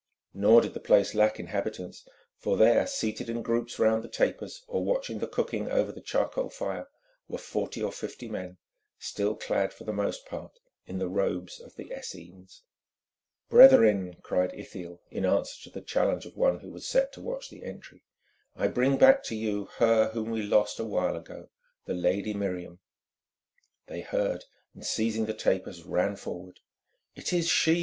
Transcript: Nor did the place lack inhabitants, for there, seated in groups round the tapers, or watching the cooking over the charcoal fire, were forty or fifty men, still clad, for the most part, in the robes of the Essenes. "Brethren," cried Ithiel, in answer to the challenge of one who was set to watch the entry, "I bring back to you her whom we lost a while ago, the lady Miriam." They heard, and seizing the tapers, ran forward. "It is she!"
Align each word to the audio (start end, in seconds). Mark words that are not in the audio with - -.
Nor 0.33 0.61
did 0.61 0.73
the 0.73 0.79
place 0.79 1.13
lack 1.13 1.39
inhabitants, 1.39 2.07
for 2.35 2.57
there, 2.57 2.87
seated 2.87 3.29
in 3.29 3.43
groups 3.43 3.77
round 3.77 4.03
the 4.03 4.07
tapers, 4.09 4.63
or 4.67 4.83
watching 4.83 5.19
the 5.19 5.27
cooking 5.27 5.69
over 5.69 5.91
the 5.91 6.01
charcoal 6.01 6.49
fire, 6.49 6.87
were 7.27 7.37
forty 7.37 7.83
or 7.83 7.91
fifty 7.91 8.27
men, 8.27 8.57
still 8.97 9.35
clad, 9.35 9.71
for 9.71 9.83
the 9.83 9.93
most 9.93 10.25
part, 10.25 10.57
in 10.87 10.97
the 10.97 11.07
robes 11.07 11.59
of 11.59 11.75
the 11.75 11.91
Essenes. 11.93 12.63
"Brethren," 13.47 14.15
cried 14.23 14.55
Ithiel, 14.55 14.99
in 15.11 15.23
answer 15.23 15.61
to 15.65 15.69
the 15.69 15.85
challenge 15.85 16.25
of 16.25 16.35
one 16.35 16.61
who 16.61 16.71
was 16.71 16.87
set 16.87 17.13
to 17.13 17.21
watch 17.21 17.51
the 17.51 17.63
entry, 17.63 18.03
"I 18.55 18.69
bring 18.69 18.97
back 18.97 19.21
to 19.25 19.35
you 19.35 19.65
her 19.77 20.09
whom 20.09 20.31
we 20.31 20.41
lost 20.41 20.79
a 20.79 20.83
while 20.83 21.15
ago, 21.15 21.49
the 21.85 21.93
lady 21.93 22.33
Miriam." 22.33 22.79
They 23.85 24.01
heard, 24.01 24.45
and 24.73 24.83
seizing 24.83 25.27
the 25.27 25.35
tapers, 25.35 25.83
ran 25.83 26.15
forward. 26.15 26.59
"It 27.13 27.31
is 27.31 27.47
she!" 27.47 27.79